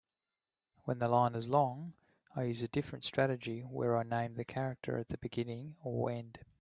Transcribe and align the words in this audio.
When 0.85 0.97
the 0.97 1.07
line 1.07 1.35
is 1.35 1.47
long, 1.47 1.93
I 2.35 2.45
use 2.45 2.63
a 2.63 2.67
different 2.67 3.05
strategy 3.05 3.61
where 3.61 3.95
I 3.95 4.01
name 4.01 4.33
the 4.33 4.43
character 4.43 4.97
at 4.97 5.09
the 5.09 5.17
beginning 5.17 5.75
or 5.83 6.09
end. 6.09 6.39